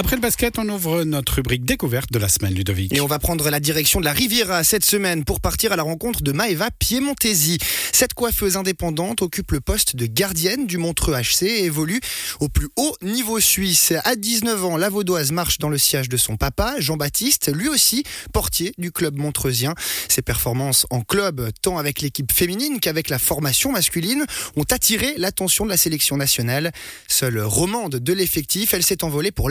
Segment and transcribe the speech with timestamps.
[0.00, 2.90] Après le basket, on ouvre notre rubrique découverte de la semaine, Ludovic.
[2.94, 5.82] Et on va prendre la direction de la Riviera cette semaine pour partir à la
[5.82, 7.58] rencontre de Maeva Piemontesi.
[7.92, 12.00] Cette coiffeuse indépendante occupe le poste de gardienne du Montreux HC et évolue
[12.40, 13.92] au plus haut niveau suisse.
[14.04, 18.02] À 19 ans, la Vaudoise marche dans le siège de son papa, Jean-Baptiste, lui aussi
[18.32, 19.74] portier du club montreusien.
[20.08, 24.24] Ses performances en club, tant avec l'équipe féminine qu'avec la formation masculine,
[24.56, 26.72] ont attiré l'attention de la sélection nationale.
[27.06, 29.50] Seule romande de l'effectif, elle s'est envolée pour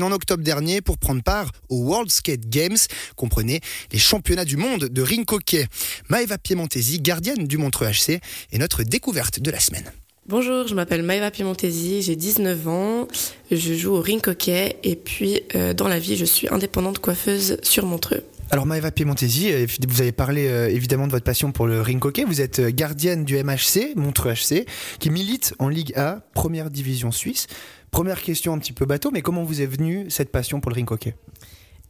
[0.00, 2.76] en octobre dernier pour prendre part aux World Skate Games,
[3.16, 3.60] comprenez
[3.90, 5.66] les championnats du monde de ring hockey.
[6.08, 8.20] Maeva Piemontesi, gardienne du Montreux HC,
[8.52, 9.90] est notre découverte de la semaine.
[10.28, 13.08] Bonjour, je m'appelle Maëva Piemontesi, j'ai 19 ans,
[13.50, 17.58] je joue au ring hockey et puis euh, dans la vie je suis indépendante coiffeuse
[17.62, 18.22] sur Montreux.
[18.52, 22.04] Alors Maëva Piemontesi, euh, vous avez parlé euh, évidemment de votre passion pour le ring
[22.04, 24.66] hockey, vous êtes gardienne du MHC, Montreux HC,
[25.00, 27.48] qui milite en Ligue A, première division suisse.
[27.90, 30.76] Première question un petit peu bateau, mais comment vous est venue cette passion pour le
[30.76, 31.14] ring hockey?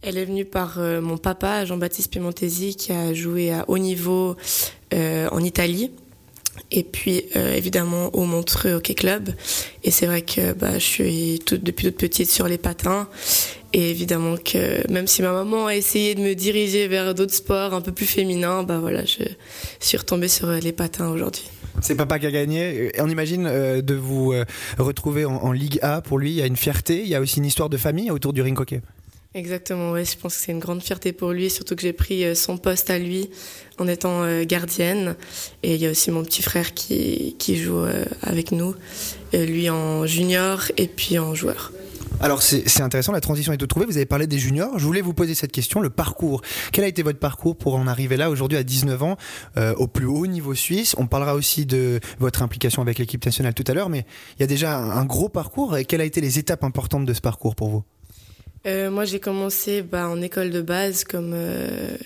[0.02, 4.36] Elle est venue par euh, mon papa, Jean-Baptiste Piemontesi, qui a joué à haut niveau
[4.92, 5.92] euh, en Italie.
[6.72, 9.30] Et puis euh, évidemment au Montreux Hockey Club.
[9.84, 13.08] Et c'est vrai que bah, je suis depuis toute petite sur les patins.
[13.74, 17.72] Et évidemment que même si ma maman a essayé de me diriger vers d'autres sports
[17.72, 19.24] un peu plus féminins, bah voilà, je
[19.80, 21.48] suis retombée sur les patins aujourd'hui.
[21.80, 22.92] C'est papa qui a gagné.
[22.98, 24.44] On imagine euh, de vous euh,
[24.78, 26.00] retrouver en, Ligue A.
[26.02, 27.00] Pour lui, il y a une fierté.
[27.00, 28.80] Il y a aussi une histoire de famille autour du ring hockey.
[29.34, 32.22] Exactement, ouais, je pense que c'est une grande fierté pour lui, surtout que j'ai pris
[32.22, 33.30] euh, son poste à lui
[33.78, 35.16] en étant gardienne.
[35.62, 37.84] Et il y a aussi mon petit frère qui, qui joue
[38.22, 38.74] avec nous,
[39.32, 41.72] lui en junior et puis en joueur.
[42.22, 43.84] Alors c'est intéressant, la transition est tout trouvée.
[43.84, 44.78] Vous avez parlé des juniors.
[44.78, 46.40] Je voulais vous poser cette question, le parcours.
[46.70, 49.16] Quel a été votre parcours pour en arriver là aujourd'hui à 19 ans
[49.56, 50.94] euh, au plus haut niveau suisse?
[50.98, 54.06] On parlera aussi de votre implication avec l'équipe nationale tout à l'heure, mais
[54.38, 55.76] il y a déjà un gros parcours.
[55.76, 57.82] Et quelles ont été les étapes importantes de ce parcours pour vous?
[58.66, 61.32] Euh, Moi j'ai commencé bah, en école de base comme...
[61.34, 61.96] Euh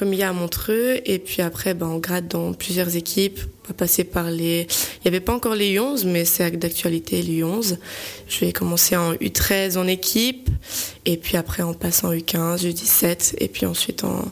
[0.00, 0.98] comme il y a à Montreux.
[1.04, 3.38] Et puis après, ben, on grade dans plusieurs équipes.
[3.68, 4.66] On passer par les.
[4.96, 7.76] Il n'y avait pas encore les U11, mais c'est d'actualité les U11.
[8.26, 10.48] Je vais commencer en U13 en équipe.
[11.04, 13.34] Et puis après, on passe en U15, U17.
[13.38, 14.24] Et puis ensuite en,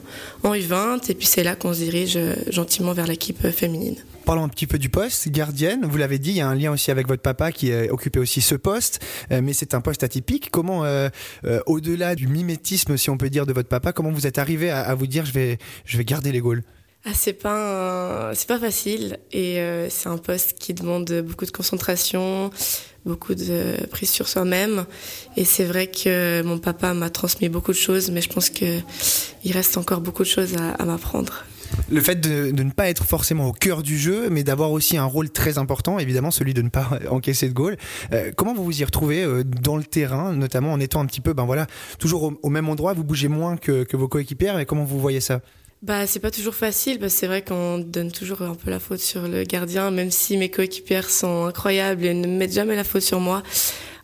[0.43, 1.11] en U20.
[1.11, 3.97] Et puis c'est là qu'on se dirige euh, gentiment vers l'équipe féminine.
[4.29, 5.87] Parlons un petit peu du poste, gardienne.
[5.89, 8.19] Vous l'avez dit, il y a un lien aussi avec votre papa qui a occupé
[8.19, 10.51] aussi ce poste, euh, mais c'est un poste atypique.
[10.51, 11.09] Comment, euh,
[11.45, 14.69] euh, au-delà du mimétisme, si on peut dire, de votre papa, comment vous êtes arrivé
[14.69, 16.61] à, vous dire je vais, je vais garder les Gaules?
[17.05, 19.57] Ah, c'est pas c'est pas facile et
[19.89, 22.51] c'est un poste qui demande beaucoup de concentration,
[23.07, 24.85] beaucoup de prise sur soi-même
[25.37, 28.79] et c'est vrai que mon papa m'a transmis beaucoup de choses mais je pense que
[29.43, 31.45] il reste encore beaucoup de choses à m'apprendre
[31.89, 35.05] le fait de, ne pas être forcément au cœur du jeu, mais d'avoir aussi un
[35.05, 37.77] rôle très important, évidemment celui de ne pas encaisser de goal.
[38.13, 41.21] Euh, comment vous vous y retrouvez euh, dans le terrain, notamment en étant un petit
[41.21, 44.83] peu, ben voilà, toujours au, même endroit, vous bougez moins que, vos coéquipières, mais comment
[44.83, 45.41] vous voyez ça?
[45.81, 48.79] Bah, c'est pas toujours facile parce que c'est vrai qu'on donne toujours un peu la
[48.79, 52.83] faute sur le gardien, même si mes coéquipières sont incroyables et ne mettent jamais la
[52.83, 53.43] faute sur moi.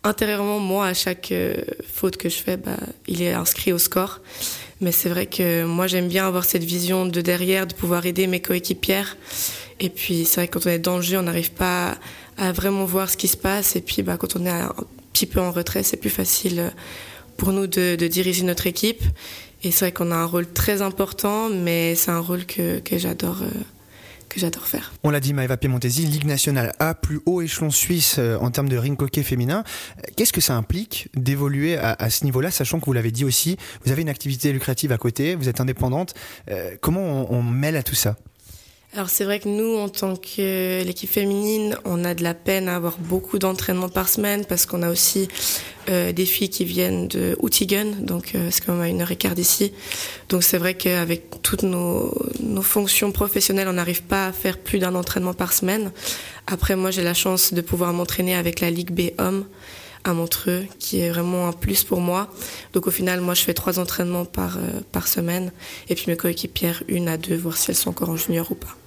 [0.04, 1.56] Intérieurement, moi, à chaque euh,
[1.92, 2.78] faute que je fais, bah,
[3.08, 4.22] il est inscrit au score.
[4.82, 8.28] Mais c'est vrai que moi, j'aime bien avoir cette vision de derrière, de pouvoir aider
[8.28, 9.18] mes coéquipières.
[9.80, 11.98] Et puis, c'est vrai que quand on est dans le jeu, on n'arrive pas
[12.38, 13.76] à vraiment voir ce qui se passe.
[13.76, 14.74] Et puis, bah, quand on est un
[15.14, 16.74] petit peu en retrait, c'est plus facile
[17.38, 19.04] pour nous de, diriger notre équipe.
[19.64, 22.98] Et c'est vrai qu'on a un rôle très important, mais c'est un rôle que, que
[22.98, 23.42] j'adore.
[23.42, 23.75] Euh,
[24.36, 24.94] j'adore faire.
[25.04, 28.70] On l'a dit, Maëva Piemontesi, Ligue nationale A, plus haut échelon suisse euh, en termes
[28.70, 29.64] de ring hockey féminin.
[30.16, 33.92] Qu'est-ce que ça implique d'évoluer à, ce niveau-là, sachant que vous l'avez dit aussi, vous
[33.92, 36.14] avez une activité lucrative à côté, vous êtes indépendante.
[36.50, 38.16] Euh, comment on mêle à tout ça?
[38.96, 42.70] Alors c'est vrai que nous, en tant que l'équipe féminine, on a de la peine
[42.70, 45.28] à avoir beaucoup d'entraînement par semaine parce qu'on a aussi
[45.90, 49.12] euh, des filles qui viennent de Outigen, donc euh, c'est quand même à une heure
[49.12, 49.74] et quart d'ici.
[50.30, 52.14] Donc c'est vrai qu'avec toutes nos,
[52.62, 55.92] fonctions professionnelles, on n'arrive pas à faire plus d'un entraînement par semaine.
[56.48, 59.46] Après, moi, j'ai la chance de pouvoir m'entraîner avec la Ligue B Hommes
[60.06, 62.30] à Montreux, qui est vraiment un plus pour moi.
[62.72, 65.52] Donc au final, moi, je fais trois entraînements par, euh, par semaine,
[65.90, 68.56] et puis mes coéquipières, une à deux, voir si elles sont encore en junior ou
[68.56, 68.78] pas.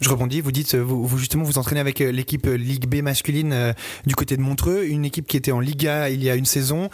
[0.00, 3.52] Je rebondis, vous dites, vous, justement, vous entraînez avec euh, l'équipe euh, Ligue B masculine
[3.52, 3.72] euh,
[4.06, 6.88] du côté de Montreux, une équipe qui était en Liga il y a une saison.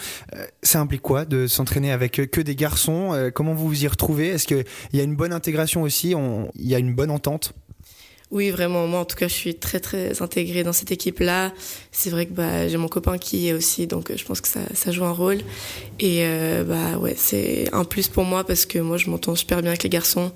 [0.62, 4.28] ça implique quoi de s'entraîner avec que des garçons Comment vous vous y retrouvez?
[4.28, 6.14] Est-ce qu'il y a une bonne intégration aussi?
[6.54, 7.52] Il y a une bonne entente?
[8.32, 8.86] Oui, vraiment.
[8.88, 11.52] Moi, en tout cas, je suis très, très intégrée dans cette équipe-là.
[11.92, 14.48] C'est vrai que bah, j'ai mon copain qui y est aussi, donc je pense que
[14.48, 15.38] ça, ça joue un rôle.
[16.00, 16.24] Et
[16.66, 19.84] bah ouais, c'est un plus pour moi parce que moi, je m'entends super bien avec
[19.84, 20.32] les garçons.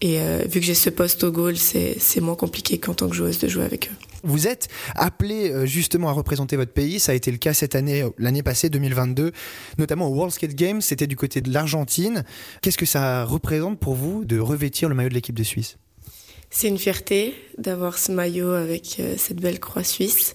[0.00, 3.14] Et euh, vu que j'ai ce poste au goal, c'est moins compliqué qu'en tant que
[3.14, 4.06] joueuse de jouer avec eux.
[4.22, 7.00] Vous êtes appelé euh, justement à représenter votre pays.
[7.00, 9.32] Ça a été le cas cette année, euh, l'année passée, 2022,
[9.78, 10.80] notamment au World Skate Games.
[10.80, 12.24] C'était du côté de l'Argentine.
[12.62, 15.76] Qu'est-ce que ça représente pour vous de revêtir le maillot de l'équipe de Suisse?
[16.50, 20.34] C'est une fierté d'avoir ce maillot avec cette belle croix suisse.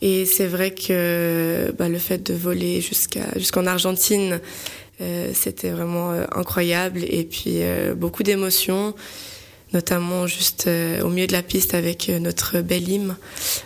[0.00, 4.40] Et c'est vrai que bah, le fait de voler jusqu'à jusqu'en Argentine,
[5.32, 8.94] c'était vraiment euh, incroyable et puis euh, beaucoup d'émotions,
[9.72, 10.68] notamment juste
[11.02, 13.16] au milieu de la piste avec notre belle hymne.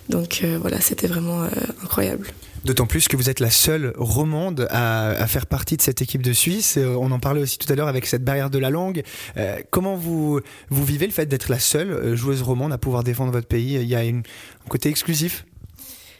[0.08, 1.42] Donc voilà, c'était vraiment
[1.84, 2.28] incroyable.
[2.64, 6.32] D'autant plus que vous êtes la seule romande à, faire partie de cette équipe de
[6.32, 6.78] Suisse.
[6.78, 9.02] On en parlait aussi tout à l'heure avec cette barrière de la langue.
[9.36, 10.40] Euh, comment vous,
[10.70, 13.74] vous vivez le fait d'être la seule joueuse romande à pouvoir défendre votre pays?
[13.74, 14.22] Il y a un
[14.68, 15.44] côté exclusif?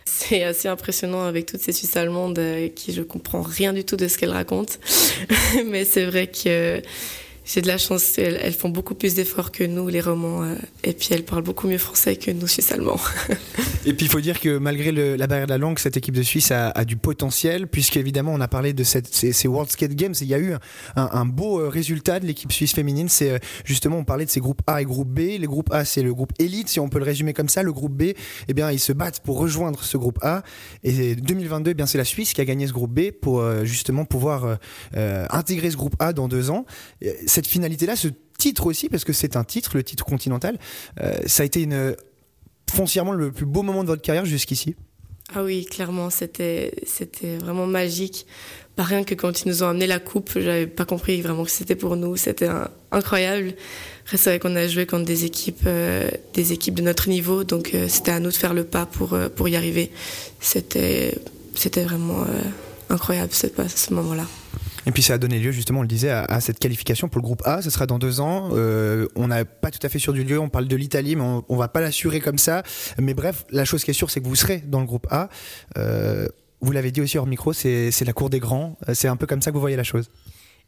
[0.09, 2.41] C'est assez impressionnant avec toutes ces Suisses allemandes
[2.75, 4.75] qui je comprends rien du tout de ce qu'elles racontent.
[5.67, 6.83] Mais c'est vrai que
[7.49, 8.19] j'ai de la chance.
[8.19, 10.55] Elles, font beaucoup plus d'efforts que nous, les romans, euh,
[10.85, 13.01] et puis elles parlent beaucoup mieux français que nous, Suisses allemands.
[13.87, 16.23] et puis il faut dire que malgré la barrière de la langue, cette équipe de
[16.23, 20.15] Suisse a, du potentiel, puisqu'évidemment on a parlé de ces, World Skate Games.
[20.21, 20.55] Il y a eu
[20.97, 23.09] un, beau euh, résultat de l'équipe suisse féminine.
[23.09, 25.19] C'est euh, justement on parlait de ces groupes A et groupe B.
[25.19, 27.63] Les groupes A c'est le groupe élite, si on peut le résumer comme ça.
[27.63, 28.13] Le groupe B,
[28.49, 30.43] eh bien ils se battent pour rejoindre ce groupe A.
[30.85, 34.05] Et 2022, eh bien c'est la Suisse qui a gagné ce groupe B pour justement
[34.05, 34.59] pouvoir
[34.93, 36.67] intégrer ce groupe A dans deux ans
[37.39, 40.59] cette finalité-là, ce titre aussi, parce que c'est un titre, le titre continental,
[41.01, 41.95] euh, ça a été une,
[42.69, 44.75] foncièrement le plus beau moment de votre carrière jusqu'ici?
[45.33, 46.73] Ah oui, clairement, c'était,
[47.41, 48.27] vraiment magique.
[48.75, 51.51] Pas rien que quand ils nous ont amené la coupe, j'avais pas compris vraiment que
[51.51, 52.17] c'était pour nous.
[52.17, 52.49] C'était
[52.91, 53.55] incroyable.
[54.07, 57.73] C'est vrai qu'on a joué contre des équipes, euh, des équipes de notre niveau, donc
[57.75, 59.93] euh, c'était à nous de faire le pas pour, pour y arriver.
[60.41, 61.17] C'était,
[61.55, 62.25] c'était vraiment
[62.91, 64.27] incroyable ce, ce moment-là.
[64.89, 67.23] Et puis ça a donné lieu justement, on le disait, à, cette qualification pour le
[67.23, 67.61] groupe A.
[67.61, 68.49] Ce sera dans deux ans.
[68.53, 70.39] Euh, on n'a pas tout à fait sûr du lieu.
[70.39, 72.63] On parle de l'Italie, mais on, ne va pas l'assurer comme ça.
[72.99, 75.29] Mais bref, la chose qui est sûre, c'est que vous serez dans le groupe A.
[75.77, 76.27] Euh,
[76.63, 78.79] vous l'avez dit aussi hors micro, c'est la cour des grands.
[78.89, 80.11] Euh, c'est un peu comme ça que vous voyez la chose.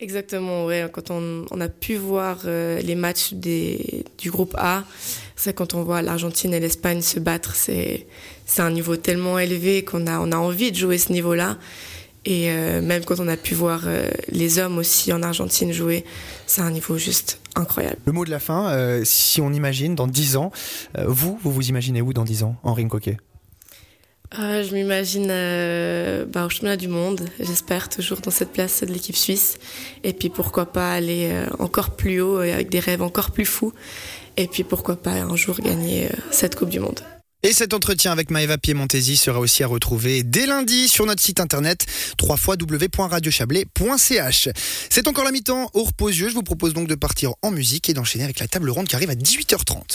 [0.01, 0.87] Exactement, ouais.
[0.93, 4.85] Quand on, on a pu voir les matchs du groupe A,
[5.35, 8.07] c'est quand on voit l'Argentine et l'Espagne se battre, c'est
[8.59, 11.57] un niveau tellement élevé qu'on a, on a envie de jouer ce niveau-là.
[12.27, 16.05] Et euh, même quand on a pu voir euh, les hommes aussi en Argentine jouer,
[16.47, 17.97] c'est un niveau juste incroyable.
[18.05, 20.53] Le mot de la fin, euh, si on imagine dans 10 ans,
[21.07, 23.17] vous, vous vous imaginez où dans 10 ans en ring hockey?
[24.33, 25.27] Je m'imagine
[26.31, 29.59] bah, au chemin du monde, j'espère toujours dans cette place de l'équipe suisse.
[30.05, 33.73] Et puis pourquoi pas aller encore plus haut avec des rêves encore plus fous.
[34.37, 37.01] Et puis pourquoi pas un jour gagner cette Coupe du Monde.
[37.43, 41.41] Et cet entretien avec Maëva Piemontesi sera aussi à retrouver dès lundi sur notre site
[41.41, 41.87] internet
[42.21, 44.49] www.radiochablais.ch.
[44.91, 47.95] C'est encore la mi-temps au repos Je vous propose donc de partir en musique et
[47.95, 49.85] d'enchaîner avec la table ronde qui arrive à 18h30.